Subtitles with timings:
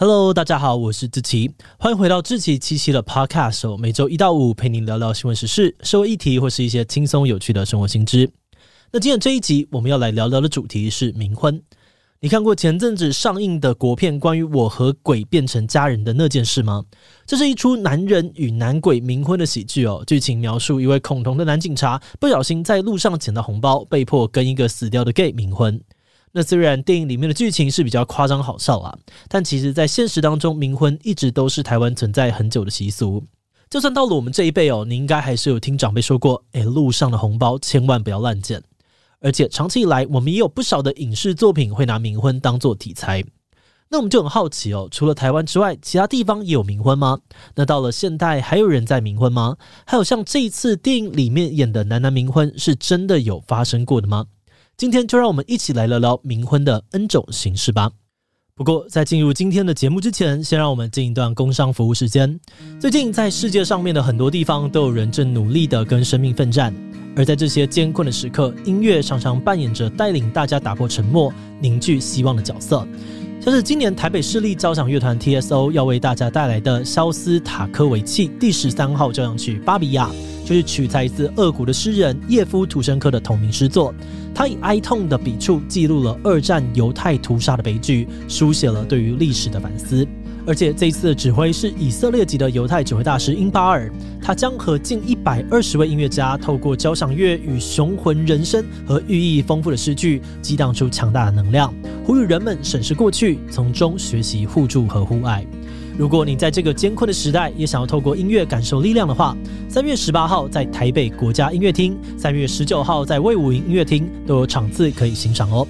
[0.00, 8.30] Hello，大家好，我是志奇，欢迎回到志奇七七的 Podcast，每周一到五陪您聊聊新闻时事、社会议题或是一些轻松有趣的生活新知。
[8.92, 11.60] 那今天这一集我们要来聊聊的主题是冥婚。
[12.20, 16.84] 你看过前阵子上映的国片关于我和鬼变成家人的那件事吗？
[17.26, 20.04] 这是一出男人与男鬼冥婚的喜剧哦。
[20.06, 25.80] 剧情描述一位恐同的男警察不小心在路上捡到红包，被迫跟一个死掉的 gay 冥婚。
[26.32, 28.96] 那虽然电影里面的剧情是比较夸张好笑啊，
[29.28, 33.24] 但其实在现实当中，冥婚一直都是台湾存在很久的习俗。
[33.70, 38.62] 就算到了我们这一辈哦，你应该还是有听长辈说过，诶，路上的红包千万不要乱捡。
[39.20, 43.24] 而且长期以来，我们也有不少的影视作品会拿冥婚当做题材。
[43.90, 47.18] 那我们就很好奇哦，除了台湾之外，其他地方也有冥婚吗？
[47.54, 49.56] 那到了现代，还有人在冥婚吗？
[49.86, 54.26] 还有像这一次电影里面演的男男冥婚，是真的有发生过的吗？
[54.78, 57.90] 今天就让我们一起来聊聊冥婚的 N 种形式吧。
[58.54, 62.38] 不过在进入今天的节目之前，先让我们进一段工商服务时间。
[62.78, 66.72] 最近在世界上面的很多地方，都有人正努力的跟生命奋战。
[67.16, 72.86] 而在这些艰困的时刻，音乐常常扮演着带领大家打破沉默、凝聚希望的角色。
[73.40, 80.08] 像是今年台北市立交响乐团 TSO 要为大家带来的肖斯塔科维奇第十三号交响曲《巴比亚》，
[80.48, 83.94] 就是取材自俄国的诗人叶夫图申科的同名诗作。
[84.34, 90.08] 他以哀痛的笔触记录了二战犹太屠杀的悲剧，书写了对于历史的反思。
[90.46, 101.70] 而且这一次的指挥是以色列籍的犹太指挥大师英巴尔，他将和近一百二十位音乐家，透过交响乐与雄浑人生和寓意丰富的诗句，激荡出强大的能量，
[102.06, 105.44] 呼吁人们审视过去，从中学习互助和互爱。
[105.98, 109.36] 如果你在这个艰困的时代也想要透过音乐感受力量的话，
[109.78, 115.64] 三月十八号在台北国家音乐厅，三月十九号在魏武营音乐厅都有场次可以欣赏哦。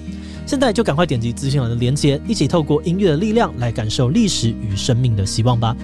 [0.47, 5.77] 现在就赶快点击资讯栏的链接，一起透过音乐的力量来感受历史与生命的希望吧。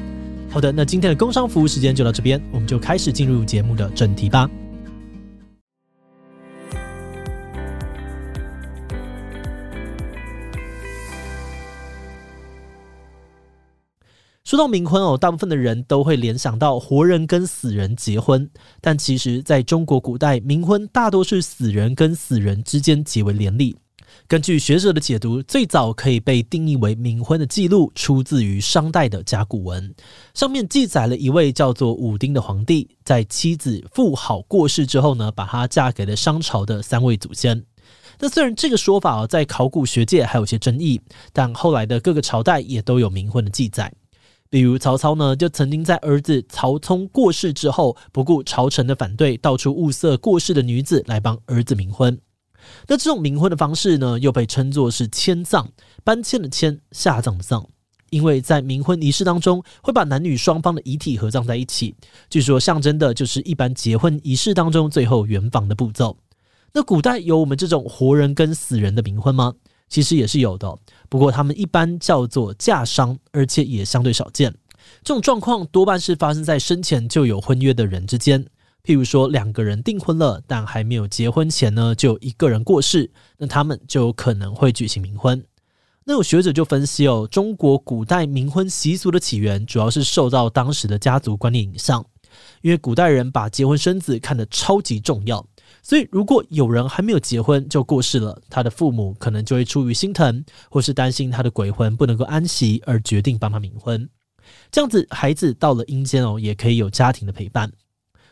[0.50, 4.50] 好的，那今天的工商服务时间就到这边，我们就开始进入节目的正题吧。
[14.46, 18.48] 说到冥婚哦，大部分的人都会联想到活人跟死人结婚，
[18.80, 23.76] 但其实在中国古代，冥婚大多是死人跟死人之间结为连理。
[24.28, 29.92] 根据学者的解读，最早可以被定义为冥婚的记录出自于商代的甲骨文，
[30.36, 37.64] 上面记载了一位叫做武丁的皇帝，在妻子妇好过世之后呢，把她嫁给了商朝的三位祖先。
[38.20, 41.02] 那虽然这个说法在考古学界还有些争议，
[41.34, 43.92] 但后来的各个朝代也都有冥婚的记载。
[44.50, 52.18] 比如曹操呢，就曾经在儿子曹冲过世之后，不顾朝臣的反对，到处物色过世的女子来帮儿子冥婚。
[52.88, 55.70] 那这种冥婚的方式呢，又被称作是迁葬，
[56.04, 57.68] 搬迁的迁，下葬的葬。
[58.12, 61.96] 因为在冥婚仪式当中，会把男女双方的遗体合葬在一起，
[62.30, 66.18] 据说象征的就是一般结婚仪式当中最后圆房的步骤。
[66.74, 69.54] 那古代有我们这种活人跟死人的冥婚吗？
[69.96, 74.54] 其实也是有的，不过他们一般叫做嫁丧，而且也相对少见。
[75.06, 78.46] 这种状况多半是发生在生前就有婚约的人之间。
[78.84, 85.42] 譬如说，两个人订婚了，但还没有结婚前呢，就一个人过世，那他们就有可能会举行冥婚。
[86.04, 92.06] 那有学者就分析哦，中国古代冥婚习俗的起源，主要是受到当时的家族观念影响，
[92.62, 95.48] 因为古代人把结婚生子看得超级重要，
[95.88, 104.10] 所以如果有人还没有结婚就过世了，他的父母可能就会出于心疼，或是担心他的鬼魂不能够安息，而决定帮他冥婚。
[104.72, 107.72] 这样子，孩子到了阴间哦，也可以有家庭的陪伴。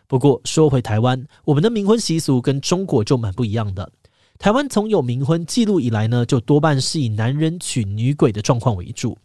[0.07, 3.91] 不过说回台湾，我们的冥婚习俗跟中国就蛮不一样的。
[4.39, 9.15] 台湾从有冥婚记录以来呢，就多半是以男人娶女鬼的状况为主。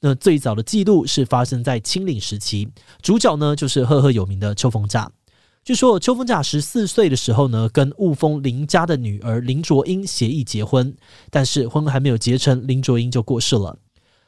[0.00, 2.68] 那最早的记录是发生在清领时期，
[3.00, 5.08] 主角呢就是赫赫有名的秋逢甲。
[5.68, 10.96] 据说秋风甲十四岁的时候呢，跟雾峰林家的女儿林卓英协议结婚，
[11.28, 13.78] 但是婚还没有结成，林卓英就过世了。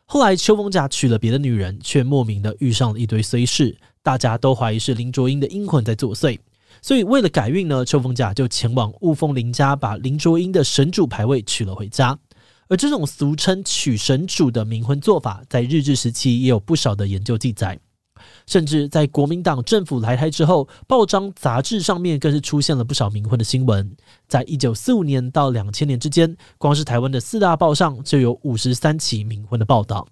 [0.05, 3.75] 后来秋风甲娶了别的女人，却莫名的遇上了一堆衰事。
[4.03, 6.39] 大家都怀疑是林卓英的阴魂在作祟，
[6.83, 12.19] 所以为了改运呢，秋风甲就前往雾峰林家，把林卓英的神主牌位娶了回家。
[12.69, 17.81] 而这种俗称取神主的冥婚做法，在日治时期也有不少的研究记载，
[18.47, 23.97] 甚至在国民党政府来台之后，报章杂志上面更是出现了不少冥婚的新闻。
[24.29, 30.07] 在一九四五年到两千年之间，光是台湾的四大报上就有五十三起冥婚的报道。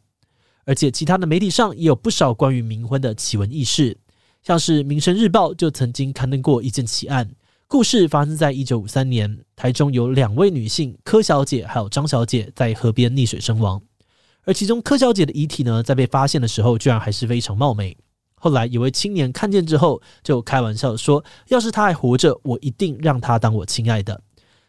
[0.64, 3.96] 而且，其他的媒体上也有不少关于冥婚的奇闻异事，
[4.42, 7.30] 像是《民生日报》就曾经刊登过一件奇案，
[7.66, 13.80] 故事发生在一九五三年，台中有两位女性柯小姐还有张小姐在河边溺水身亡，
[14.48, 17.94] 而其中柯小姐的遗体呢，在被发现的时候，居然还是非常貌美。
[18.34, 24.22] 后来有位青年看见之后，就开玩笑说：“要是她还活着，我一定让她当我亲爱的。”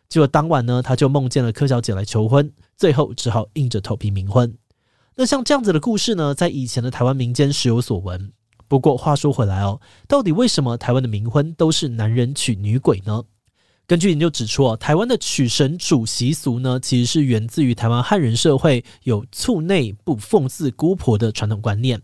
[0.10, 4.54] 结果当晚呢，他就梦见了柯小姐来求婚，最后只好硬着头皮冥婚。
[5.16, 8.34] 那像这样子的故事呢，在以前的台湾民间时有所闻。
[8.68, 9.80] 不过话说回来哦，
[10.10, 13.24] 到底为什么台湾的冥婚都是男人娶女鬼呢？
[13.90, 22.00] 根据研究指出哦，台湾的娶神主习俗呢，其实是源自于台湾汉人社会有厝内不奉祀姑婆的传统观念。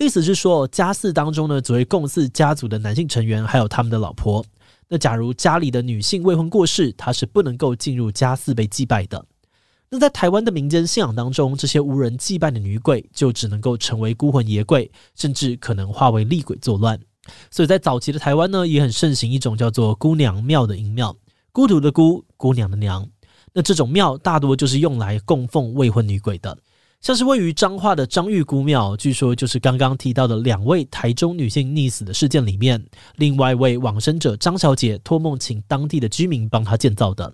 [0.00, 4.44] 意思是说，家祀当中呢，只会供祀家族的男性成员，还有他们的老婆。
[4.88, 9.24] 那假如家里的女性未婚过世，她是不能够进入家祀被祭拜的。
[9.88, 16.98] 那在台湾的民间信仰当中，这些无人祭拜的女鬼就只能够成为孤魂野鬼，甚至可能化为厉鬼作乱。
[17.50, 21.16] 所以在早期的台湾呢，也很盛行一种叫做姑娘庙的阴庙，
[21.52, 23.08] 孤独的孤，姑娘的娘。
[23.52, 26.56] 那这种庙大多就是用来供奉未婚女鬼的。
[27.00, 32.84] 像是位于彰化的张玉姑庙，据说就是刚刚提到的两位台中女性溺死的事件里面，
[33.16, 37.32] 另外一位往生者张小姐托梦请当地的居民帮她建造的。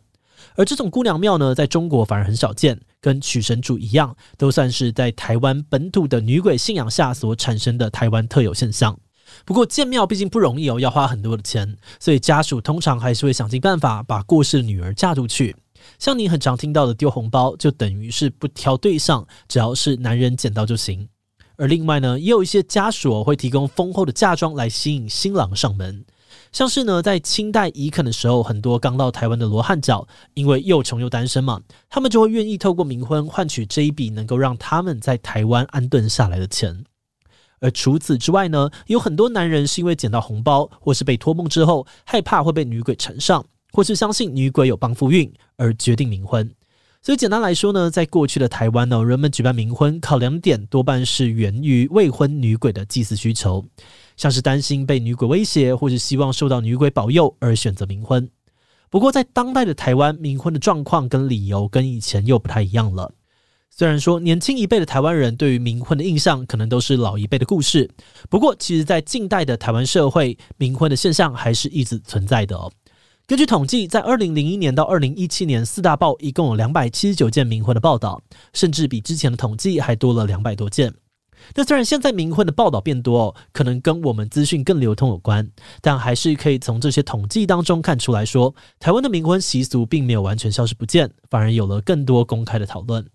[0.54, 8.96] 而这种姑娘庙呢，在中国反而很少见，跟娶神主一样，都算是在台湾本土的女鬼信仰下所产生的台湾特有现象。
[9.46, 15.54] 不过建庙毕竟不容易哦，要花很多的钱，所以家属通常还是会想尽办法把过世的女儿嫁出去。
[16.00, 21.08] 像你很常听到的丢红包，就等于是不挑对象，只要是男人捡到就行。
[21.56, 26.04] 而另外呢，也有一些家属会提供丰厚的嫁妆来吸引新郎上门。
[26.50, 36.84] 像是呢，在清代移垦的时候，很多刚到台湾的罗汉脚，因为又穷又单身嘛，他们就会愿意透过冥婚换取这一笔能够让他们在台湾安顿下来的钱。
[37.60, 43.44] 而除此之外呢，有很多男人是因为捡到红包，或是被托梦之后，害怕会被女鬼缠上。
[43.72, 46.50] 或是相信女鬼有帮夫运而决定冥婚，
[47.02, 53.62] 所以简单来说呢，在过去的台湾呢，人们举办冥婚考量点多半是源于未婚女鬼的祭祀需求，
[54.16, 58.26] 像是担心被女鬼威胁，或是希望受到女鬼保佑而选择冥婚。
[58.88, 63.12] 不过在当代的台湾，冥婚的状况跟理由跟以前又不太一样了。
[63.78, 67.90] 虽然说年轻一辈的台湾人对于冥婚的印象可能都是老一辈的故事，
[68.30, 72.72] 不过其实在近代的台湾社会，冥婚的现象还是一直存在的哦。
[73.26, 78.22] 根据统计，在二零零一年到二零一七年，四大报一共有两百七十九件冥婚的报道，
[78.54, 80.94] 甚至比之前的统计还多了两百多件。
[81.54, 85.46] 那虽然现在冥婚的报道变多，可能跟我们资讯更流通有关，
[85.82, 93.06] 但还是可以从这些统计当中看出来说，台湾的冥婚习俗并没有完全消失不见，反而有了更多公开的讨论。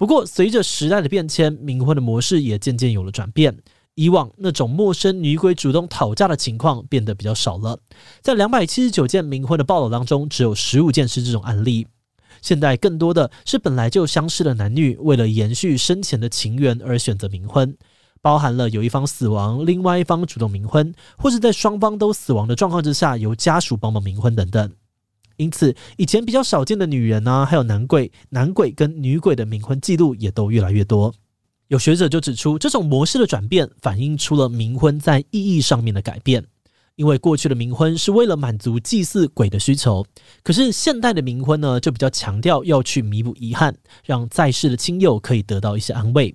[0.00, 3.58] 不过，随着时代的变迁，冥婚的模式也渐渐有了转变。
[3.96, 7.78] 以往那种陌生女鬼主动讨价的情况变得比较少了，
[8.22, 11.86] 在两百七十九件冥婚的报道当中，只有十五件是这种案例。
[12.40, 17.76] 现在更多的是本来就相识的男女，为了延续生前的情缘而选择冥婚，
[18.22, 24.72] 包含了有一方死亡，另外一方主动冥婚，或是在双方都死亡的状况之下，由家属帮忙冥婚等等。
[25.40, 31.14] 因此，以前比较少见的女人啊，还有男鬼、男鬼跟女鬼的冥婚记录也都越来越多。
[31.68, 36.44] 有学者就指出，这种模式的转变反映出了冥婚在意义上面的改变。
[36.96, 40.04] 因为过去的冥婚是为了满足祭祀鬼的需求，
[40.42, 46.34] 可是现代的冥婚呢，就比较强调要去弥补遗憾，让在世的亲友可以得到一些安慰。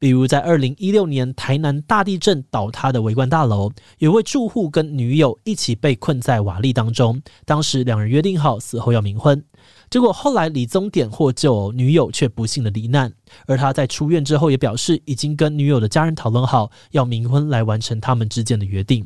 [0.00, 9.42] 比如在二零一六年台南大地震倒塌的围观大楼，有位住户跟女友一起被困在瓦砾当中，当时两人约定好死后要冥婚。
[9.90, 13.12] 结果后来李宗典获救，女友却不幸的罹难。
[13.46, 19.04] 而他在出院之后也表示，已经跟女友的家人讨论好，要冥婚来完成他们之间的约定。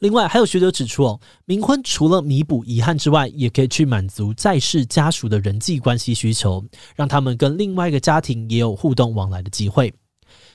[0.00, 6.62] 另外，还有学者指出，哦，冥婚除了弥补遗憾之外，也可以去满足在世家属的人际关系需求，
[6.94, 9.94] 让他们跟另外一个家庭也有互动往来的机会。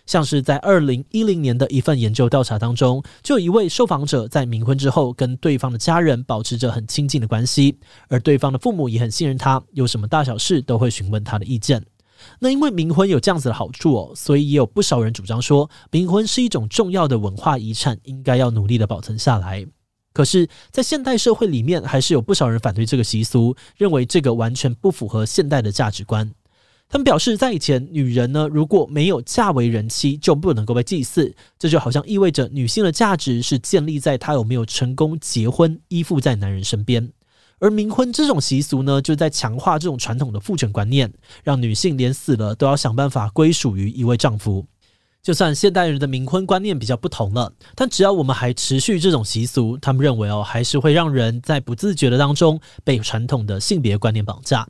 [0.05, 11.83] 像是在二零一零年的一份研究调查当中，就有一位受访者在冥婚之后，跟对方的家人保持着很亲近的关系，而对方的父母也很信任他，有什么大小事都会询问他的意见。
[12.39, 19.65] 那因为冥婚有这样子的好处哦，所以也有不少人主张说，冥婚是一种重要的文化遗产，应该要努力的保存下来。
[20.13, 26.31] 可是，在现代社会里面，还是有不少人反对这个习俗，认为这个完全不符合现代的价值观。
[26.87, 31.35] 他们表示，在以前，女人呢，如果没有嫁为人妻，就不能够被祭祀。
[31.57, 37.11] 这就好像意味着女性的价值是建立在她有没有成功结婚，依附在男人身边。
[37.59, 41.11] 而冥婚这种习俗呢，就在强化这种传统的父权观念，
[41.43, 44.65] 让女性连死了都要想办法归属于一位丈夫。
[45.23, 54.67] 就算现代人的冥婚观念比较不同了，但只要我们还持续这种习俗，他们认为哦，还是会让人在不自觉的当中被传统的性别观念绑架。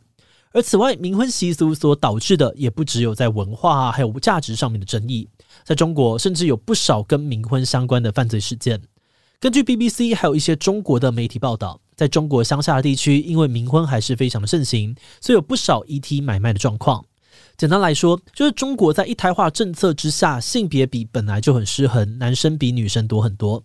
[0.55, 5.27] 而此外，冥婚习俗所导致的也不只有在文化啊，还有价值上面的争议。
[5.65, 8.81] 在中国，甚至有不少跟冥婚相关的犯罪事件。
[9.37, 17.03] 根据 BBC 还有一些中国的媒体报道，在中国乡下的地区，因为冥婚还是非常的盛行，所以有不少遗体买卖的状况。
[17.57, 23.61] 简单来说，就是中国在一胎化政策之下，性别比本来就很失衡，男生比女生多很多。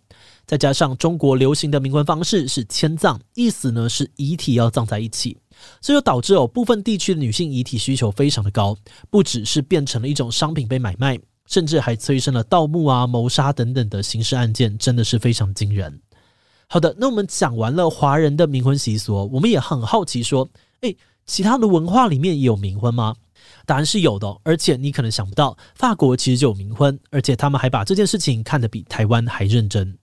[0.51, 5.39] 再加上中国流行的冥婚方式是迁葬，意思呢是遗体要葬在一起。
[5.81, 8.77] 这就导致哦部分地区的女性遗体需求非常的高，
[9.11, 11.17] 不只是变成了一种商品被买卖，
[11.47, 16.01] 甚至还催生了盗墓啊、谋杀等等的刑事案件，真的是非常惊人。
[16.67, 20.49] 好的，那我们讲完了华人的冥婚习俗，我们也很好奇说，
[20.81, 23.15] 诶，其他的文化里面也有冥婚吗？
[23.67, 29.97] 答案是有的，而且你可能想不到，法国其实就有冥婚，而且他们还把这件事情看得比台湾还认真。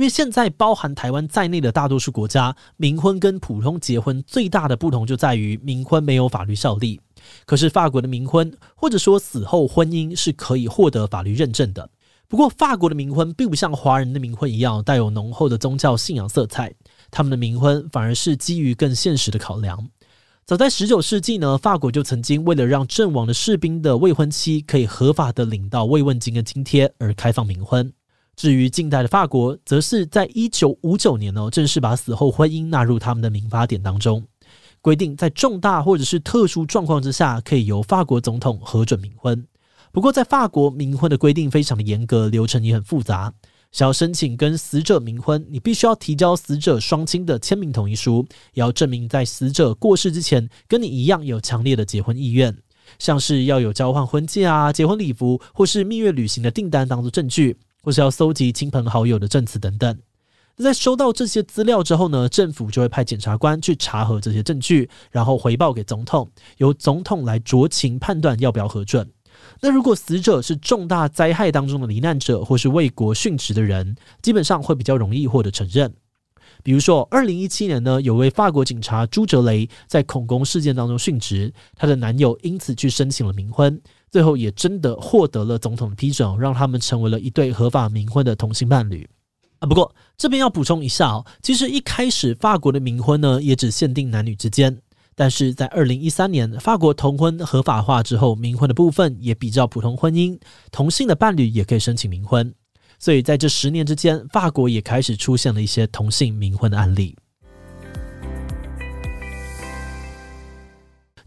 [0.00, 6.98] 因为现在包含台湾在内的大多数国家，冥婚跟普通结婚最大的不同就在于冥婚没有法律效力。
[7.44, 11.86] 可是法国的冥婚，或者说死后婚姻是可以获得法律认证的。
[12.28, 16.72] 不过法国的冥婚并不像华人的冥婚一样带有浓厚的宗教信仰色彩，
[17.10, 19.86] 他们的冥婚反而是基于更现实的考量。
[20.46, 27.92] 早在十九世纪呢，法国就曾经为了让阵亡的士兵的未婚妻可以合法的领到慰问金跟津贴而开放冥婚。
[28.40, 34.24] 至于近代的法国，则是在一九五九年呢，正式把死后婚姻纳入他们的民法典当中，
[34.80, 39.46] 规定在重大或者是特殊状况之下，可以由法国总统核准冥婚。
[39.92, 43.30] 不过，在法国冥婚的规定非常的严格，流程也很复杂。
[43.72, 52.56] 想要申请跟死者冥婚，你必须要提交死者双亲的签名同意书，也要证明在死者过世之前，跟你一样有强烈的结婚意愿，
[52.98, 57.58] 像是要有交换婚戒啊、结婚礼服或是蜜月旅行的订单当做证据。
[57.82, 59.98] 或是要搜集亲朋好友的证词等等。
[60.56, 69.10] 在收到这些资料之后呢，政府就会派检察官去查核这些证据，然后回报给总统，由总统来酌情判断要不要核准。
[69.62, 75.94] 那如果死者是重大灾害当中的罹难者，或是为国殉职的人，基本上会比较容易获得承认。
[76.62, 83.80] 比如说，二零一七年呢，有位法国警察朱哲雷在恐攻事件当中殉职，她的男友因此去申请了冥婚。
[84.10, 89.08] 最后也真的获得了总统的批准，让他们成为了一对合法冥婚的同性伴侣
[89.60, 89.66] 啊。
[89.66, 94.76] 不过这边要补充一下哦，其实一开始法国的冥婚呢，也只限定男女之间，
[95.14, 100.38] 但是在二零一三年法国同婚合法化之后，冥婚的部分也比较普通婚姻，
[100.72, 102.52] 同性的伴侣也可以申请冥婚，
[102.98, 107.16] 所以在这十年之间，法国也开始出现了一些同性冥婚的案例。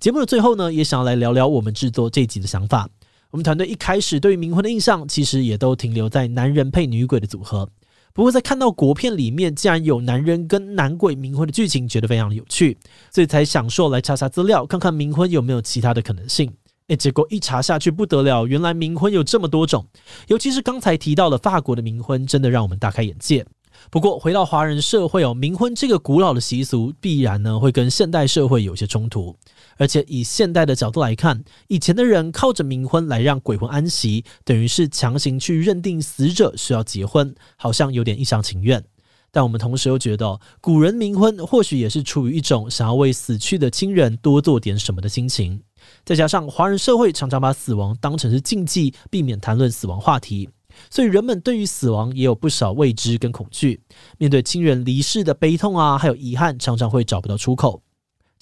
[0.04, 2.90] 节目的最后呢，也想要来聊聊我们制作这集的想法。
[3.32, 7.70] 我们团队一开始对于冥婚的印象，其实也都停留在男人配女鬼的组合。
[8.14, 12.78] 不过在看到国片里面竟然有男人跟男鬼冥婚的剧情，觉得非常的有趣，
[13.14, 16.52] 所以才想说来查查资料，看看冥婚有没有其他的可能性。
[16.88, 19.88] 诶，结果一查下去不得了，原来冥婚有这么多种，
[20.28, 23.46] 尤其是刚才提到的法国的冥婚，真的让我们大开眼界。
[23.90, 29.36] 不过回到华人社会哦，冥婚这个古老的习俗，必然呢会跟现代社会有些冲突。
[29.78, 38.84] 而且以现代的角度来看，以前的人靠着冥婚来让鬼魂安息，等于是强行去认定死者需要结婚，好像有点一厢情愿。
[39.32, 45.60] 但我们同时又觉得，古人冥婚或许也是出于一种想要为死去的亲人多做点什么的心情。
[46.06, 50.48] 再加上华人社会常常把死亡当成是禁忌，避免谈论死亡话题，
[50.92, 53.82] 所以人们对于死亡也有不少未知跟恐惧。
[54.20, 57.82] 面对亲人离世的悲痛啊，还有遗憾，常常会找不到出口。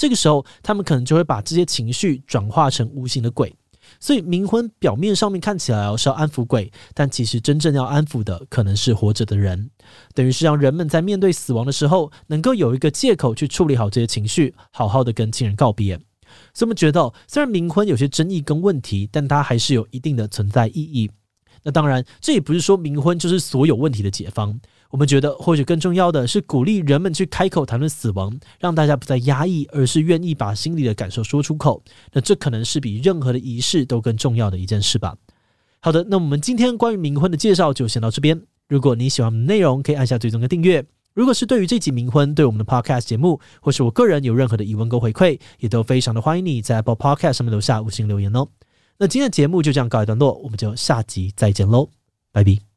[0.02, 3.56] 这个时候，他们可能就会把这些情绪转化成无形的鬼。
[4.00, 9.70] 所以，冥婚表面上面看起来是要安抚鬼，但其实真正要安抚的可能是活着的人。
[10.16, 15.96] 等于是让人们在面对死亡的时候，能够有一个借口去处理好这些情绪，好好的跟亲人告别。
[16.52, 21.12] 所以，我们觉得，虽然冥婚有些争议跟问题，但它还是有一定的存在意义。
[21.62, 24.60] 那当然，这也不是说冥婚就是所有问题的解方。
[24.92, 31.82] 我们觉得，或许更重要的是鼓励人们去开口谈论死亡，让大家不再压抑，而是愿意把心里的感受说出口。
[32.12, 35.16] 那这可能是比任何的仪式都更重要的一件事吧。
[35.80, 38.40] 好的，那我们今天关于冥婚的介绍就先到这边。
[38.68, 40.86] 如果你喜欢我们的内容，可以按下追踪跟订阅。
[41.14, 48.48] 如果是对于这集冥婚，对我们的 Podcast 节目，或是我个人有任何的疑问跟回馈，也都非常的欢迎你在 Apple Podcast 上面留下五星留言哦。
[48.98, 51.90] 那今天的节目就这样告一段落，我们就下集再见喽，
[52.32, 52.71] 拜拜。